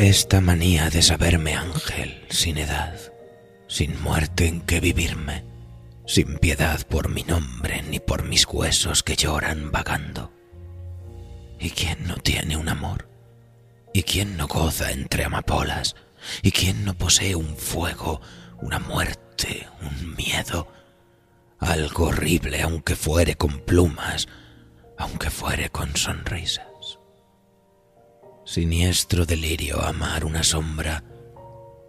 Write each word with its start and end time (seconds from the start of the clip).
Esta 0.00 0.40
manía 0.40 0.88
de 0.88 1.02
saberme 1.02 1.56
ángel 1.56 2.24
sin 2.30 2.56
edad, 2.56 2.98
sin 3.68 4.02
muerte 4.02 4.46
en 4.46 4.62
que 4.62 4.80
vivirme, 4.80 5.44
sin 6.06 6.38
piedad 6.38 6.86
por 6.86 7.10
mi 7.10 7.22
nombre 7.22 7.82
ni 7.82 8.00
por 8.00 8.24
mis 8.24 8.46
huesos 8.46 9.02
que 9.02 9.14
lloran 9.14 9.70
vagando. 9.70 10.32
¿Y 11.58 11.68
quién 11.68 12.06
no 12.06 12.16
tiene 12.16 12.56
un 12.56 12.70
amor? 12.70 13.10
¿Y 13.92 14.04
quién 14.04 14.38
no 14.38 14.48
goza 14.48 14.90
entre 14.90 15.26
amapolas? 15.26 15.94
¿Y 16.40 16.50
quién 16.50 16.86
no 16.86 16.94
posee 16.94 17.34
un 17.34 17.54
fuego, 17.54 18.22
una 18.62 18.78
muerte, 18.78 19.68
un 19.82 20.16
miedo? 20.16 20.66
Algo 21.58 22.06
horrible 22.06 22.62
aunque 22.62 22.96
fuere 22.96 23.34
con 23.34 23.60
plumas, 23.66 24.28
aunque 24.96 25.28
fuere 25.28 25.68
con 25.68 25.94
sonrisas. 25.94 26.69
Siniestro 28.50 29.26
delirio 29.26 29.80
amar 29.80 30.24
una 30.24 30.42
sombra. 30.42 31.04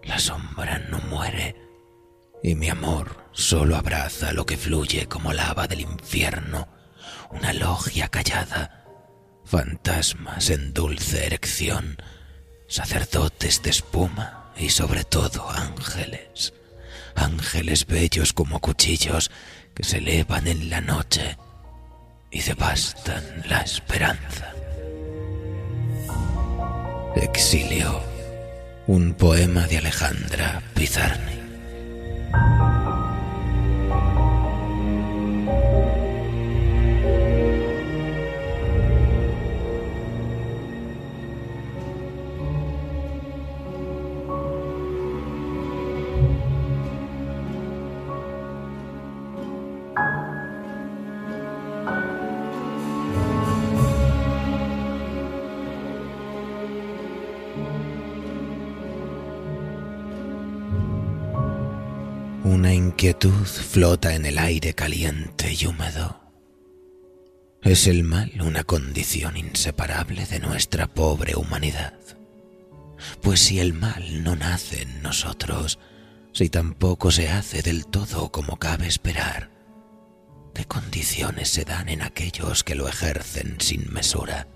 La 0.04 0.20
sombra 0.20 0.78
no 0.78 1.00
muere. 1.00 1.56
Y 2.44 2.54
mi 2.54 2.70
amor 2.70 3.26
solo 3.32 3.76
abraza 3.76 4.32
lo 4.32 4.46
que 4.46 4.58
fluye 4.58 5.08
como 5.08 5.34
lava 5.34 5.66
del 5.68 5.82
infierno, 5.82 6.68
una 7.32 7.52
logia 7.52 8.10
callada, 8.10 8.86
fantasmas 9.44 10.52
en 10.52 10.72
dulce 10.72 11.26
erección, 11.26 11.98
sacerdotes 12.68 13.64
de 13.64 13.72
espuma 13.72 14.54
y 14.56 14.70
sobre 14.70 15.04
todo 15.04 15.50
ángeles, 15.50 16.54
ángeles 17.16 17.88
bellos 17.88 18.34
como 18.34 18.60
cuchillos 18.60 19.32
que 19.74 19.84
se 19.84 19.98
elevan 19.98 20.46
en 20.46 20.70
la 20.70 20.80
noche 20.80 21.40
y 22.30 22.40
devastan 22.42 23.46
la 23.48 23.62
esperanza. 23.62 24.61
Exilio, 27.16 28.00
un 28.88 29.14
poema 29.14 29.68
de 29.68 29.80
Alejandra 29.80 30.62
Pizarni. 30.74 31.41
Inquietud 63.02 63.48
flota 63.48 64.14
en 64.14 64.28
el 64.28 64.38
aire 64.38 64.76
caliente 64.76 65.52
y 65.60 65.66
húmedo. 65.66 66.22
¿Es 67.64 67.88
el 67.88 68.04
mal 68.04 68.32
una 68.44 68.64
condición 68.64 69.38
inseparable 69.38 70.28
de 70.28 70.40
nuestra 70.40 70.86
pobre 70.86 71.36
humanidad? 71.36 71.96
Pues 73.24 73.40
si 73.40 73.60
el 73.60 73.74
mal 73.74 74.24
no 74.24 74.36
nace 74.36 74.84
en 74.84 75.02
nosotros, 75.02 75.80
si 76.32 76.50
tampoco 76.50 77.10
se 77.10 77.30
hace 77.30 77.64
del 77.64 77.88
todo 77.88 78.32
como 78.32 78.58
cabe 78.58 78.86
esperar, 78.86 79.50
¿qué 80.54 80.66
condiciones 80.66 81.50
se 81.50 81.66
dan 81.66 81.90
en 81.90 82.04
aquellos 82.04 82.64
que 82.64 82.76
lo 82.76 82.88
ejercen 82.88 83.60
sin 83.62 83.92
mesura? 83.92 84.48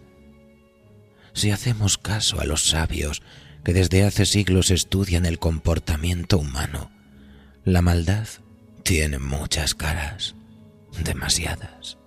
Si 1.34 1.50
hacemos 1.50 1.97
caso 1.97 2.40
a 2.40 2.46
los 2.46 2.64
sabios 2.64 3.24
que 3.64 3.74
desde 3.74 4.03
hace 4.03 4.28
siglos 4.28 4.70
estudian 4.70 5.25
el 5.25 5.40
comportamiento 5.40 6.38
humano, 6.38 6.91
la 7.66 7.81
maldad 7.81 8.28
tiene 8.84 9.18
muchas 9.18 9.74
caras, 9.74 10.36
demasiadas, 11.03 11.98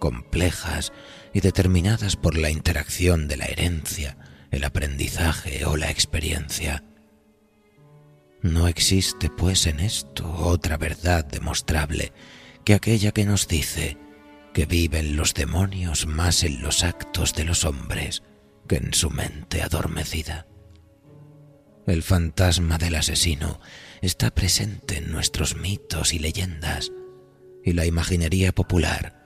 complejas 0.00 0.92
y 1.32 1.40
determinadas 1.40 2.16
por 2.16 2.36
la 2.36 2.50
interacción 2.50 3.28
de 3.28 3.36
la 3.36 3.44
herencia, 3.44 4.18
el 4.50 4.64
aprendizaje 4.64 5.64
o 5.64 5.76
la 5.76 5.92
experiencia. 5.92 6.82
No 8.42 8.66
existe, 8.66 9.30
pues, 9.30 9.66
en 9.66 9.78
esto 9.78 10.28
otra 10.28 10.76
verdad 10.76 11.24
demostrable 11.24 12.12
que 12.64 12.74
aquella 12.74 13.12
que 13.12 13.24
nos 13.24 13.46
dice 13.46 13.96
que 14.52 14.66
viven 14.66 15.14
los 15.14 15.34
demonios 15.34 16.06
más 16.06 16.42
en 16.42 16.62
los 16.62 16.82
actos 16.82 17.32
de 17.32 17.44
los 17.44 17.64
hombres 17.64 18.24
que 18.66 18.76
en 18.76 18.92
su 18.92 19.10
mente 19.10 19.62
adormecida. 19.62 20.48
El 21.86 22.02
fantasma 22.02 22.78
del 22.78 22.96
asesino 22.96 23.60
está 24.02 24.30
presente 24.30 24.98
en 24.98 25.10
nuestros 25.10 25.56
mitos 25.56 26.12
y 26.12 26.18
leyendas, 26.18 26.92
y 27.64 27.72
la 27.72 27.86
imaginería 27.86 28.52
popular 28.52 29.16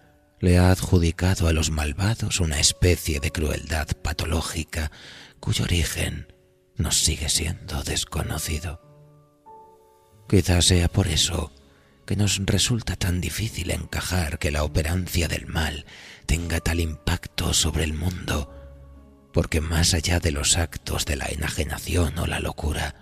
le 0.41 0.59
ha 0.59 0.71
adjudicado 0.71 1.49
a 1.49 1.53
los 1.53 1.71
malvados 1.71 2.41
una 2.41 2.59
especie 2.59 3.21
de 3.21 3.31
crueldad 3.31 3.89
patológica 4.03 4.91
cuyo 5.39 5.65
origen 5.65 6.33
nos 6.77 6.97
sigue 6.97 7.29
siendo 7.29 7.83
desconocido. 7.83 8.81
Quizás 10.29 10.65
sea 10.67 10.89
por 10.89 11.09
eso 11.09 11.53
que 12.07 12.17
nos 12.17 12.41
resulta 12.45 12.97
tan 12.97 13.21
difícil 13.21 13.71
encajar 13.71 14.39
que 14.39 14.51
la 14.51 14.65
operancia 14.65 15.29
del 15.29 15.47
mal 15.47 15.85
tenga 16.27 16.61
tal 16.61 16.81
impacto 16.81 17.53
sobre 17.53 17.85
el 17.85 17.93
mundo, 17.93 18.53
porque 19.33 19.61
más 19.61 19.95
allá 19.95 20.21
de 20.21 20.33
los 20.33 20.57
actos 20.57 21.05
de 21.05 21.17
la 21.17 21.27
enajenación 21.27 22.19
o 22.19 22.27
la 22.27 22.41
locura, 22.41 22.95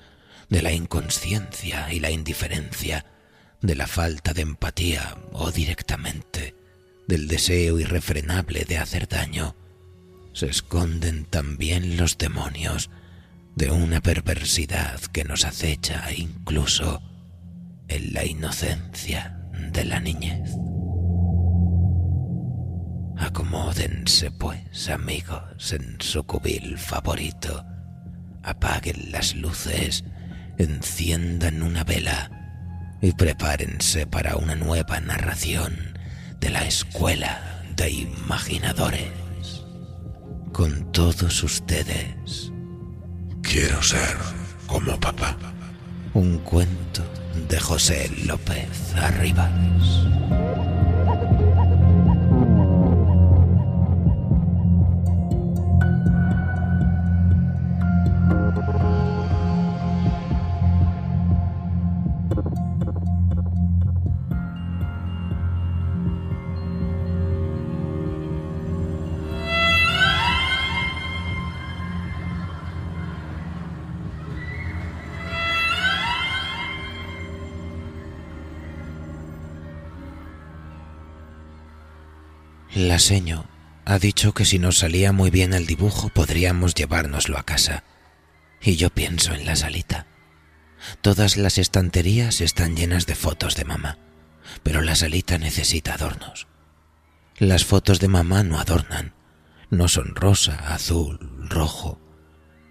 de 0.48 0.62
la 0.62 0.72
inconsciencia 0.72 1.92
y 1.92 2.00
la 2.00 2.10
indiferencia, 2.10 3.04
de 3.60 3.74
la 3.74 3.86
falta 3.86 4.32
de 4.32 4.42
empatía 4.42 5.16
o 5.32 5.50
directamente 5.50 6.54
del 7.06 7.26
deseo 7.26 7.78
irrefrenable 7.78 8.64
de 8.64 8.78
hacer 8.78 9.08
daño, 9.08 9.56
se 10.32 10.46
esconden 10.46 11.24
también 11.24 11.96
los 11.96 12.18
demonios 12.18 12.90
de 13.56 13.70
una 13.70 14.00
perversidad 14.00 15.00
que 15.00 15.24
nos 15.24 15.44
acecha 15.44 16.04
incluso 16.16 17.02
en 17.88 18.12
la 18.12 18.24
inocencia 18.24 19.40
de 19.72 19.84
la 19.84 19.98
niñez. 19.98 20.50
Acomódense, 23.16 24.30
pues, 24.30 24.88
amigos, 24.88 25.72
en 25.72 26.00
su 26.00 26.24
cubil 26.24 26.78
favorito. 26.78 27.64
Apaguen 28.44 29.10
las 29.10 29.34
luces, 29.34 30.04
enciendan 30.58 31.62
una 31.62 31.84
vela 31.84 32.30
y 33.00 33.12
prepárense 33.12 34.06
para 34.06 34.36
una 34.36 34.54
nueva 34.54 35.00
narración 35.00 35.98
de 36.40 36.50
la 36.50 36.64
escuela 36.66 37.62
de 37.76 37.90
imaginadores. 37.90 39.12
Con 40.52 40.90
todos 40.92 41.42
ustedes, 41.42 42.52
Quiero 43.42 43.82
ser 43.82 44.16
como 44.66 44.98
papá. 45.00 45.36
un 46.12 46.38
cuento 46.38 47.02
de 47.48 47.58
José 47.58 48.10
López 48.26 48.94
Arribas. 48.96 49.50
La 82.78 83.00
seño 83.00 83.44
Ha 83.86 83.98
dicho 83.98 84.34
que 84.34 84.44
si 84.44 84.60
nos 84.60 84.78
salía 84.78 85.10
muy 85.10 85.30
bien 85.30 85.52
el 85.52 85.66
dibujo 85.66 86.10
podríamos 86.10 86.76
llevárnoslo 86.76 87.36
a 87.36 87.42
casa. 87.42 87.82
Y 88.62 88.76
yo 88.76 88.90
pienso 88.90 89.34
en 89.34 89.46
la 89.46 89.56
salita. 89.56 90.06
Todas 91.00 91.36
las 91.36 91.58
estanterías 91.58 92.40
están 92.40 92.76
llenas 92.76 93.06
de 93.06 93.16
fotos 93.16 93.56
de 93.56 93.64
mamá, 93.64 93.98
pero 94.62 94.80
la 94.80 94.94
salita 94.94 95.38
necesita 95.38 95.94
adornos. 95.94 96.46
Las 97.38 97.64
fotos 97.64 97.98
de 97.98 98.06
mamá 98.06 98.44
no 98.44 98.60
adornan, 98.60 99.12
no 99.70 99.88
son 99.88 100.14
rosa, 100.14 100.54
azul, 100.72 101.18
rojo. 101.50 102.00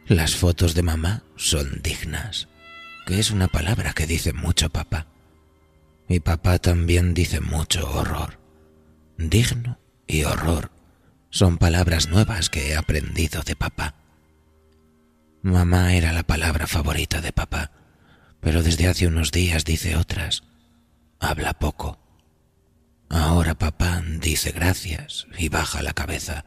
Las 0.05 0.37
fotos 0.37 0.73
de 0.73 0.83
mamá 0.83 1.23
son 1.35 1.81
dignas, 1.83 2.47
que 3.05 3.19
es 3.19 3.29
una 3.29 3.49
palabra 3.49 3.91
que 3.91 4.07
dice 4.07 4.31
mucho 4.31 4.69
papá. 4.69 5.07
Mi 6.07 6.21
papá 6.21 6.59
también 6.59 7.13
dice 7.13 7.41
mucho 7.41 7.91
horror. 7.91 8.39
Digno 9.17 9.77
y 10.07 10.23
horror 10.23 10.71
son 11.29 11.57
palabras 11.57 12.07
nuevas 12.07 12.49
que 12.49 12.69
he 12.69 12.75
aprendido 12.75 13.43
de 13.43 13.55
papá. 13.55 13.95
Mamá 15.41 15.93
era 15.93 16.13
la 16.13 16.23
palabra 16.23 16.67
favorita 16.67 17.21
de 17.21 17.31
papá 17.31 17.71
pero 18.39 18.63
desde 18.63 18.87
hace 18.87 19.07
unos 19.07 19.31
días 19.31 19.65
dice 19.65 19.95
otras. 19.95 20.43
Habla 21.19 21.53
poco. 21.53 21.99
Ahora 23.09 23.55
papá 23.55 24.01
dice 24.21 24.51
gracias 24.51 25.27
y 25.37 25.49
baja 25.49 25.81
la 25.81 25.93
cabeza, 25.93 26.45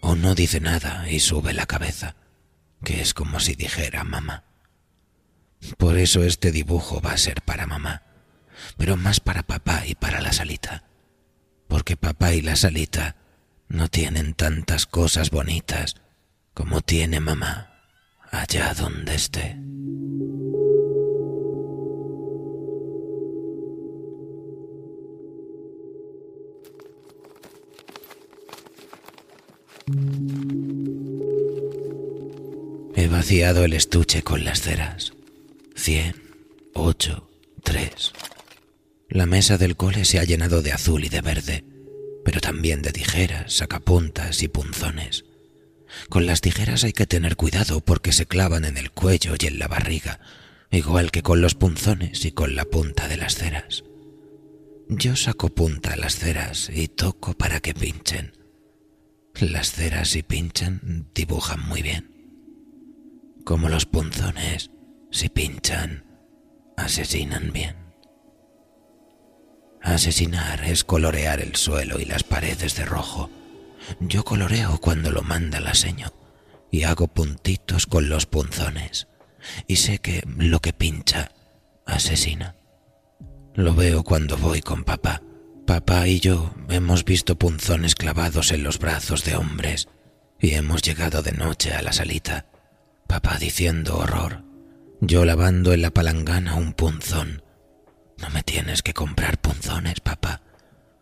o 0.00 0.14
no 0.14 0.34
dice 0.34 0.60
nada 0.60 1.08
y 1.10 1.20
sube 1.20 1.52
la 1.52 1.66
cabeza, 1.66 2.14
que 2.84 3.00
es 3.00 3.14
como 3.14 3.40
si 3.40 3.54
dijera 3.54 4.04
mamá. 4.04 4.44
Por 5.76 5.98
eso 5.98 6.22
este 6.22 6.52
dibujo 6.52 7.00
va 7.00 7.12
a 7.12 7.18
ser 7.18 7.42
para 7.42 7.66
mamá, 7.66 8.02
pero 8.76 8.96
más 8.96 9.18
para 9.18 9.42
papá 9.42 9.84
y 9.86 9.96
para 9.96 10.20
la 10.20 10.32
salita, 10.32 10.84
porque 11.68 11.96
papá 11.96 12.34
y 12.34 12.40
la 12.42 12.56
salita 12.56 13.16
no 13.68 13.88
tienen 13.88 14.34
tantas 14.34 14.86
cosas 14.86 15.30
bonitas 15.30 15.96
como 16.54 16.80
tiene 16.80 17.20
mamá 17.20 17.70
allá 18.30 18.74
donde 18.74 19.14
esté. 19.14 19.56
He 32.94 33.08
vaciado 33.08 33.64
el 33.64 33.72
estuche 33.72 34.22
con 34.22 34.44
las 34.44 34.60
ceras. 34.60 35.12
Cien, 35.74 36.14
ocho, 36.74 37.30
tres. 37.62 38.12
La 39.10 39.24
mesa 39.24 39.56
del 39.56 39.76
cole 39.76 40.04
se 40.04 40.18
ha 40.18 40.24
llenado 40.24 40.60
de 40.60 40.72
azul 40.72 41.02
y 41.02 41.08
de 41.08 41.22
verde, 41.22 41.64
pero 42.26 42.40
también 42.42 42.82
de 42.82 42.92
tijeras, 42.92 43.54
sacapuntas 43.54 44.42
y 44.42 44.48
punzones. 44.48 45.24
Con 46.10 46.26
las 46.26 46.42
tijeras 46.42 46.84
hay 46.84 46.92
que 46.92 47.06
tener 47.06 47.36
cuidado 47.36 47.80
porque 47.80 48.12
se 48.12 48.26
clavan 48.26 48.66
en 48.66 48.76
el 48.76 48.90
cuello 48.90 49.34
y 49.40 49.46
en 49.46 49.58
la 49.58 49.66
barriga, 49.66 50.20
igual 50.70 51.10
que 51.10 51.22
con 51.22 51.40
los 51.40 51.54
punzones 51.54 52.26
y 52.26 52.32
con 52.32 52.54
la 52.54 52.66
punta 52.66 53.08
de 53.08 53.16
las 53.16 53.36
ceras. 53.36 53.82
Yo 54.90 55.16
saco 55.16 55.48
punta 55.48 55.94
a 55.94 55.96
las 55.96 56.16
ceras 56.16 56.70
y 56.70 56.88
toco 56.88 57.32
para 57.32 57.60
que 57.60 57.72
pinchen. 57.72 58.32
Las 59.40 59.72
ceras 59.72 60.08
si 60.10 60.22
pinchan 60.22 61.08
dibujan 61.14 61.66
muy 61.66 61.80
bien. 61.80 62.10
Como 63.44 63.70
los 63.70 63.86
punzones, 63.86 64.70
si 65.10 65.30
pinchan, 65.30 66.04
asesinan 66.76 67.52
bien. 67.54 67.87
Asesinar 69.82 70.64
es 70.64 70.84
colorear 70.84 71.40
el 71.40 71.56
suelo 71.56 72.00
y 72.00 72.04
las 72.04 72.24
paredes 72.24 72.76
de 72.76 72.84
rojo. 72.84 73.30
Yo 74.00 74.24
coloreo 74.24 74.78
cuando 74.78 75.10
lo 75.10 75.22
manda 75.22 75.60
la 75.60 75.74
seño 75.74 76.12
y 76.70 76.82
hago 76.82 77.08
puntitos 77.08 77.86
con 77.86 78.08
los 78.08 78.26
punzones. 78.26 79.08
Y 79.66 79.76
sé 79.76 79.98
que 79.98 80.22
lo 80.36 80.60
que 80.60 80.72
pincha 80.72 81.32
asesina. 81.86 82.56
Lo 83.54 83.74
veo 83.74 84.04
cuando 84.04 84.36
voy 84.36 84.60
con 84.60 84.84
papá 84.84 85.22
Papá 85.68 86.08
y 86.08 86.18
yo 86.18 86.54
hemos 86.70 87.04
visto 87.04 87.36
punzones 87.36 87.94
clavados 87.94 88.52
en 88.52 88.62
los 88.62 88.78
brazos 88.78 89.22
de 89.26 89.36
hombres 89.36 89.86
y 90.40 90.54
hemos 90.54 90.80
llegado 90.80 91.20
de 91.20 91.32
noche 91.32 91.74
a 91.74 91.82
la 91.82 91.92
salita. 91.92 92.46
Papá 93.06 93.36
diciendo 93.36 93.98
horror, 93.98 94.44
yo 95.02 95.26
lavando 95.26 95.74
en 95.74 95.82
la 95.82 95.90
palangana 95.90 96.54
un 96.54 96.72
punzón. 96.72 97.42
No 98.18 98.30
me 98.30 98.42
tienes 98.42 98.82
que 98.82 98.94
comprar 98.94 99.38
punzones, 99.38 100.00
papá, 100.00 100.42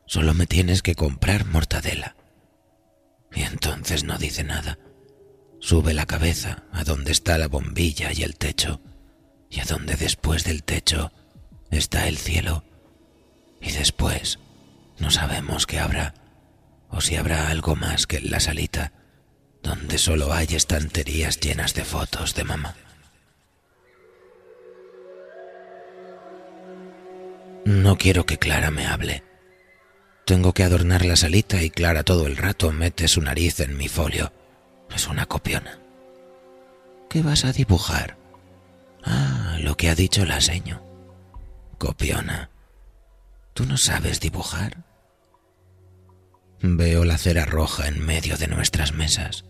solo 0.07 0.35
me 0.35 0.47
tienes 0.47 0.83
que 0.83 0.95
comprar 0.95 1.47
mortadela. 1.47 2.17
Y 3.35 3.43
entonces 3.43 4.05
no 4.05 4.19
dice 4.19 4.45
nada. 4.45 4.79
Sube 5.61 5.95
la 5.95 6.07
cabeza 6.07 6.65
a 6.73 6.85
donde 6.85 7.13
está 7.13 7.39
la 7.39 7.49
bombilla 7.49 8.13
y 8.13 8.23
el 8.23 8.37
techo, 8.37 8.81
y 9.51 9.61
a 9.61 9.65
donde 9.65 9.97
después 9.97 10.45
del 10.45 10.63
techo 10.63 11.13
está 11.71 12.07
el 12.07 12.19
cielo, 12.19 12.65
y 13.61 13.73
después 13.73 14.39
no 14.99 15.11
sabemos 15.11 15.67
qué 15.67 15.81
habrá, 15.81 16.15
o 16.89 17.01
si 17.01 17.17
habrá 17.17 17.49
algo 17.49 17.75
más 17.75 18.07
que 18.07 18.19
en 18.19 18.31
la 18.31 18.41
salita, 18.41 18.93
donde 19.63 19.99
solo 19.99 20.33
hay 20.33 20.47
estanterías 20.51 21.41
llenas 21.41 21.75
de 21.75 21.85
fotos 21.85 22.35
de 22.35 22.45
mamá. 22.45 22.77
No 27.67 27.99
quiero 27.99 28.27
que 28.27 28.39
Clara 28.39 28.71
me 28.71 28.87
hable. 28.87 29.25
Tengo 30.25 30.55
que 30.55 30.63
adornar 30.63 31.05
la 31.05 31.17
salita 31.17 31.65
y 31.65 31.71
Clara 31.71 32.05
todo 32.05 32.29
el 32.29 32.37
rato 32.37 32.71
mete 32.71 33.09
su 33.09 33.21
nariz 33.21 33.59
en 33.59 33.77
mi 33.77 33.89
folio. 33.89 34.33
Es 34.95 35.09
una 35.09 35.27
copiona. 35.27 35.81
¿Qué 37.11 37.23
vas 37.23 37.45
a 37.45 37.51
dibujar? 37.51 38.19
Ah, 39.03 39.57
lo 39.59 39.77
que 39.77 39.89
ha 39.89 39.97
dicho 39.97 40.25
la 40.25 40.41
seño. 40.41 40.81
Copiona. 41.77 42.51
¿Tú 43.53 43.67
no 43.67 43.77
sabes 43.77 44.21
dibujar? 44.21 44.85
Veo 46.61 47.05
la 47.05 47.19
cera 47.19 47.47
roja 47.47 47.89
en 47.89 47.99
medio 47.99 48.37
de 48.37 48.47
nuestras 48.47 48.93
mesas. 48.93 49.45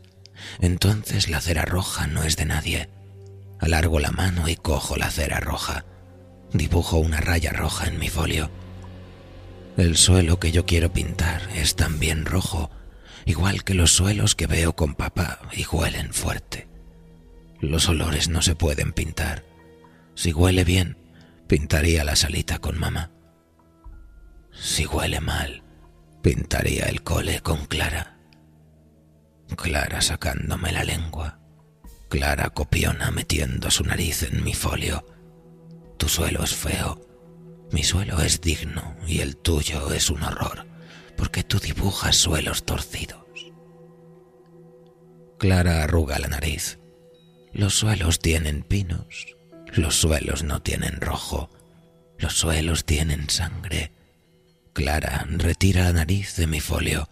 Entonces 0.58 1.28
la 1.28 1.42
cera 1.42 1.66
roja 1.66 2.06
no 2.06 2.22
es 2.22 2.38
de 2.38 2.46
nadie. 2.46 2.88
Alargo 3.60 4.00
la 4.00 4.10
mano 4.10 4.48
y 4.48 4.56
cojo 4.56 4.96
la 4.96 5.10
cera 5.10 5.38
roja. 5.38 5.84
Dibujo 6.52 6.98
una 6.98 7.20
raya 7.20 7.52
roja 7.52 7.86
en 7.86 7.98
mi 7.98 8.08
folio. 8.08 8.50
El 9.76 9.96
suelo 9.96 10.40
que 10.40 10.52
yo 10.52 10.64
quiero 10.64 10.92
pintar 10.92 11.42
es 11.54 11.76
también 11.76 12.24
rojo, 12.24 12.70
igual 13.26 13.64
que 13.64 13.74
los 13.74 13.92
suelos 13.92 14.34
que 14.34 14.46
veo 14.46 14.74
con 14.74 14.94
papá 14.94 15.40
y 15.52 15.66
huelen 15.66 16.12
fuerte. 16.12 16.68
Los 17.60 17.88
olores 17.88 18.28
no 18.28 18.42
se 18.42 18.54
pueden 18.54 18.92
pintar. 18.92 19.44
Si 20.14 20.32
huele 20.32 20.64
bien, 20.64 20.96
pintaría 21.46 22.04
la 22.04 22.16
salita 22.16 22.58
con 22.58 22.78
mamá. 22.78 23.10
Si 24.52 24.86
huele 24.86 25.20
mal, 25.20 25.62
pintaría 26.22 26.86
el 26.86 27.02
cole 27.02 27.40
con 27.40 27.66
Clara. 27.66 28.16
Clara 29.56 30.00
sacándome 30.00 30.72
la 30.72 30.84
lengua. 30.84 31.38
Clara 32.08 32.50
copiona 32.50 33.10
metiendo 33.10 33.70
su 33.70 33.84
nariz 33.84 34.22
en 34.22 34.42
mi 34.42 34.54
folio. 34.54 35.06
Tu 35.96 36.08
suelo 36.08 36.44
es 36.44 36.54
feo, 36.54 37.00
mi 37.72 37.82
suelo 37.82 38.20
es 38.20 38.40
digno 38.40 38.96
y 39.06 39.20
el 39.20 39.36
tuyo 39.36 39.92
es 39.92 40.10
un 40.10 40.22
horror, 40.22 40.66
porque 41.16 41.42
tú 41.42 41.58
dibujas 41.58 42.16
suelos 42.16 42.64
torcidos. 42.64 43.24
Clara 45.38 45.82
arruga 45.82 46.18
la 46.18 46.28
nariz. 46.28 46.78
Los 47.52 47.74
suelos 47.74 48.20
tienen 48.20 48.62
pinos, 48.62 49.36
los 49.72 49.94
suelos 49.94 50.42
no 50.44 50.62
tienen 50.62 51.00
rojo, 51.00 51.50
los 52.18 52.34
suelos 52.34 52.84
tienen 52.84 53.28
sangre, 53.30 53.92
Clara 54.76 55.24
retira 55.30 55.84
la 55.84 55.92
nariz 55.94 56.36
de 56.36 56.46
mi 56.46 56.60
folio. 56.60 57.08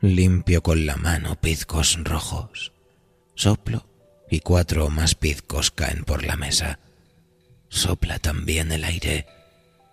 Limpio 0.00 0.62
con 0.62 0.86
la 0.86 0.94
mano 0.96 1.34
pizcos 1.40 1.98
rojos. 2.04 2.72
Soplo 3.34 3.84
y 4.30 4.38
cuatro 4.38 4.88
más 4.88 5.16
pizcos 5.16 5.72
caen 5.72 6.04
por 6.04 6.24
la 6.24 6.36
mesa. 6.36 6.78
Sopla 7.68 8.18
también 8.18 8.72
el 8.72 8.84
aire. 8.84 9.26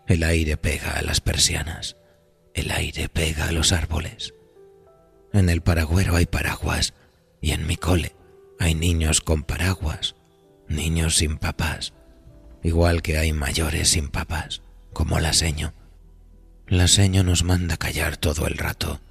El 0.08 0.24
aire 0.24 0.58
pega 0.58 0.98
a 0.98 1.02
las 1.02 1.22
persianas. 1.22 1.98
El 2.54 2.72
aire 2.72 3.10
pega 3.10 3.48
a 3.48 3.52
los 3.52 3.72
árboles. 3.72 4.34
En 5.34 5.50
el 5.50 5.62
paragüero 5.62 6.16
hay 6.16 6.28
paraguas 6.28 6.94
y 7.42 7.52
en 7.52 7.66
mi 7.68 7.76
cole 7.76 8.16
hay 8.60 8.76
niños 8.76 9.20
con 9.20 9.44
paraguas, 9.44 10.16
niños 10.70 11.18
sin 11.18 11.38
papás, 11.38 11.94
igual 12.64 13.02
que 13.02 13.18
hay 13.18 13.34
mayores 13.34 13.90
sin 13.90 14.08
papás, 14.10 14.62
como 14.94 15.20
la 15.20 15.34
seño. 15.34 15.74
La 16.68 16.88
seño 16.88 17.24
nos 17.24 17.44
manda 17.44 17.76
callar 17.76 18.16
todo 18.16 18.48
el 18.48 18.58
rato, 18.58 19.02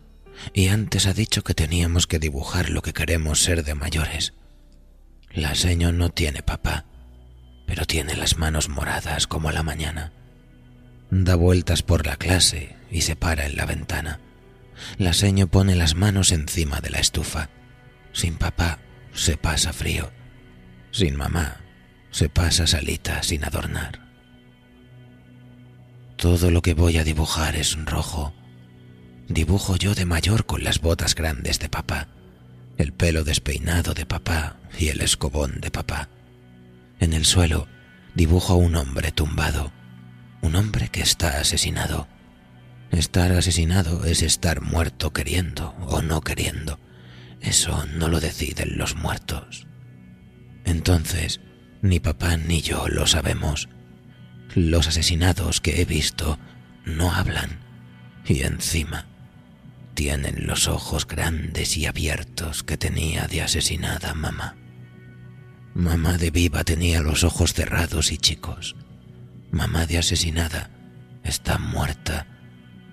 y 0.55 0.69
antes 0.69 1.07
ha 1.07 1.13
dicho 1.13 1.43
que 1.45 1.53
teníamos 1.53 2.07
que 2.07 2.19
dibujar 2.19 2.71
lo 2.71 2.81
que 2.81 2.95
queremos 2.95 3.43
ser 3.43 3.65
de 3.65 3.75
mayores. 3.75 4.33
La 5.31 5.55
seño 5.55 5.93
no 5.93 6.09
tiene 6.09 6.43
papá, 6.43 6.87
tiene 7.93 8.17
las 8.17 8.39
manos 8.39 8.71
moradas 8.71 9.27
como 9.27 9.53
la 9.53 9.63
mañana. 9.63 10.13
Da 11.11 11.35
vueltas 11.35 11.83
por 11.83 12.07
la 12.07 12.17
clase 12.17 12.75
y 12.91 13.03
se 13.03 13.17
para 13.17 13.45
en 13.45 13.55
la 13.55 13.67
ventana. 13.67 14.19
La 14.97 15.13
seño 15.13 15.47
pone 15.47 15.75
las 15.75 15.95
manos 15.95 16.33
encima 16.33 16.81
de 16.81 16.89
la 16.89 17.01
estufa. 17.01 17.51
Sin 18.15 18.37
papá 18.37 18.79
se 19.13 19.37
pasa 19.37 19.75
frío. 19.75 20.11
Sin 20.91 21.17
mamá 21.17 21.61
se 22.11 22.31
pasa 22.31 22.67
salita 22.67 23.23
sin 23.23 23.45
adornar. 23.45 24.01
Todo 26.17 26.51
lo 26.51 26.63
que 26.63 26.73
voy 26.73 26.97
a 26.97 27.05
dibujar 27.05 27.57
es 27.57 27.77
rojo. 27.85 28.33
Dibujo 29.29 29.77
yo 29.77 29.95
de 29.95 30.07
mayor 30.07 30.47
con 30.47 30.65
las 30.65 30.81
botas 30.81 31.15
grandes 31.15 31.59
de 31.59 31.69
papá, 31.69 32.09
el 32.79 32.95
pelo 32.95 33.23
despeinado 33.23 33.93
de 33.93 34.07
papá 34.07 34.57
y 34.79 34.89
el 34.89 35.03
escobón 35.03 35.61
de 35.61 35.71
papá. 35.71 36.09
En 36.99 37.13
el 37.13 37.27
suelo 37.27 37.69
dibujo 38.15 38.55
a 38.55 38.57
un 38.57 38.77
hombre 38.77 39.13
tumbado, 39.13 39.73
un 40.41 40.57
hombre 40.57 40.89
que 40.89 41.03
está 41.03 41.41
asesinado. 41.41 42.09
Estar 42.91 43.33
asesinado 43.33 44.05
es 44.05 44.23
estar 44.23 44.61
muerto 44.61 45.13
queriendo 45.13 45.75
o 45.87 46.03
no 46.03 46.21
queriendo. 46.21 46.79
Eso 47.41 47.87
no 47.87 48.09
lo 48.09 48.21
deciden 48.21 48.77
los 48.77 48.95
muertos. 48.97 49.67
Entonces, 50.65 51.41
ni 51.81 52.01
papá 52.01 52.37
ni 52.37 52.61
yo 52.61 52.89
lo 52.89 53.07
sabemos. 53.07 53.69
Los 54.55 54.89
asesinados 54.89 55.61
que 55.61 55.81
he 55.81 55.85
visto 55.85 56.39
no 56.85 57.13
hablan 57.13 57.61
y 58.27 58.43
encima 58.43 59.07
tienen 59.95 60.47
los 60.47 60.69
ojos 60.69 61.07
grandes 61.07 61.77
y 61.77 61.87
abiertos 61.87 62.63
que 62.63 62.77
tenía 62.77 63.27
de 63.27 63.43
asesinada 63.43 64.15
mamá. 64.15 64.57
Mamá 65.75 66.19
de 66.19 66.31
viva 66.31 66.65
tenía 66.65 67.01
los 67.01 67.25
ojos 67.25 67.55
cerrados 67.55 68.13
y 68.13 68.19
chicos. 68.19 68.77
Mamá 69.51 69.87
de 69.87 69.99
asesinada 69.99 70.71
está 71.25 71.59
muerta, 71.59 72.27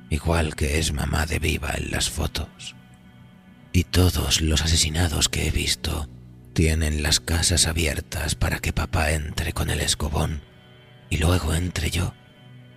igual 0.10 0.56
que 0.56 0.80
es 0.80 0.94
mamá 0.94 1.26
de 1.26 1.40
viva 1.40 1.74
en 1.76 1.92
las 1.92 2.10
fotos. 2.10 2.76
Y 3.74 3.84
todos 3.84 4.42
los 4.42 4.62
asesinados 4.62 5.28
que 5.30 5.48
he 5.48 5.52
visto 5.52 6.10
tienen 6.54 7.04
las 7.04 7.20
casas 7.20 7.68
abiertas 7.68 8.36
para 8.36 8.60
que 8.60 8.74
papá 8.74 9.12
entre 9.12 9.54
con 9.54 9.70
el 9.70 9.82
escobón 9.82 10.42
y 11.10 11.18
luego 11.18 11.54
entre 11.56 11.90
yo, 11.90 12.14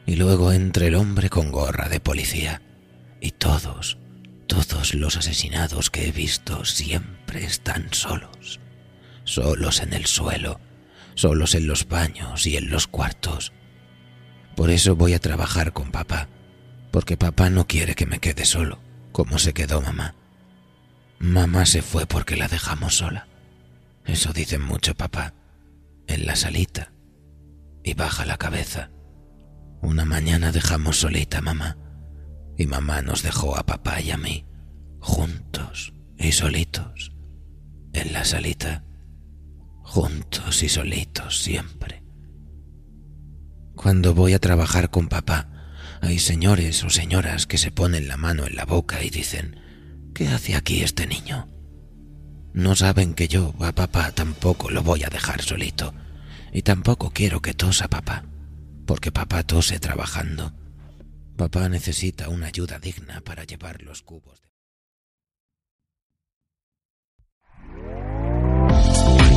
y 0.06 0.16
luego 0.16 0.52
entre 0.52 0.88
el 0.88 0.94
hombre 0.94 1.30
con 1.30 1.52
gorra 1.52 1.88
de 1.88 2.00
policía, 2.00 2.62
y 3.21 3.32
todos, 3.32 3.99
todos 4.47 4.94
los 4.94 5.16
asesinados 5.16 5.90
que 5.90 6.09
he 6.09 6.12
visto 6.12 6.64
siempre 6.64 7.44
están 7.44 7.92
solos, 7.92 8.61
solos 9.24 9.80
en 9.80 9.92
el 9.92 10.06
suelo, 10.06 10.60
solos 11.14 11.54
en 11.54 11.66
los 11.66 11.88
baños 11.88 12.46
y 12.46 12.56
en 12.56 12.70
los 12.70 12.86
cuartos. 12.86 13.52
Por 14.56 14.70
eso 14.70 14.96
voy 14.96 15.14
a 15.14 15.18
trabajar 15.18 15.72
con 15.72 15.90
papá, 15.90 16.28
porque 16.90 17.16
papá 17.16 17.50
no 17.50 17.66
quiere 17.66 17.94
que 17.94 18.06
me 18.06 18.18
quede 18.18 18.44
solo, 18.44 18.78
como 19.12 19.38
se 19.38 19.52
quedó 19.52 19.80
mamá. 19.80 20.14
Mamá 21.18 21.66
se 21.66 21.82
fue 21.82 22.06
porque 22.06 22.36
la 22.36 22.48
dejamos 22.48 22.96
sola. 22.96 23.28
Eso 24.04 24.32
dice 24.32 24.58
mucho 24.58 24.94
papá, 24.94 25.34
en 26.06 26.26
la 26.26 26.36
salita, 26.36 26.92
y 27.84 27.94
baja 27.94 28.26
la 28.26 28.36
cabeza. 28.36 28.90
Una 29.80 30.04
mañana 30.04 30.52
dejamos 30.52 30.98
solita 30.98 31.38
a 31.38 31.42
mamá 31.42 31.76
y 32.56 32.66
mamá 32.66 33.02
nos 33.02 33.22
dejó 33.22 33.56
a 33.56 33.64
papá 33.64 34.00
y 34.00 34.10
a 34.10 34.16
mí, 34.16 34.46
juntos 35.00 35.92
y 36.18 36.32
solitos, 36.32 37.12
en 37.92 38.12
la 38.12 38.24
salita, 38.24 38.84
juntos 39.82 40.62
y 40.62 40.68
solitos 40.68 41.42
siempre. 41.42 42.02
Cuando 43.74 44.14
voy 44.14 44.32
a 44.34 44.38
trabajar 44.38 44.90
con 44.90 45.08
papá, 45.08 45.48
hay 46.00 46.18
señores 46.18 46.82
o 46.84 46.90
señoras 46.90 47.46
que 47.46 47.58
se 47.58 47.70
ponen 47.70 48.08
la 48.08 48.16
mano 48.16 48.46
en 48.46 48.56
la 48.56 48.64
boca 48.64 49.02
y 49.02 49.10
dicen, 49.10 49.56
¿qué 50.14 50.28
hace 50.28 50.54
aquí 50.54 50.82
este 50.82 51.06
niño? 51.06 51.48
No 52.52 52.76
saben 52.76 53.14
que 53.14 53.28
yo 53.28 53.54
a 53.60 53.72
papá 53.72 54.12
tampoco 54.12 54.70
lo 54.70 54.82
voy 54.82 55.04
a 55.04 55.08
dejar 55.08 55.42
solito 55.42 55.94
y 56.52 56.62
tampoco 56.62 57.10
quiero 57.10 57.40
que 57.40 57.54
tosa 57.54 57.88
papá, 57.88 58.24
porque 58.86 59.10
papá 59.10 59.42
tose 59.42 59.80
trabajando. 59.80 60.52
Papá 61.36 61.68
necesita 61.68 62.28
una 62.28 62.48
ayuda 62.48 62.78
digna 62.78 63.20
para 63.22 63.44
llevar 63.44 63.82
los 63.82 64.02
cubos. 64.02 64.51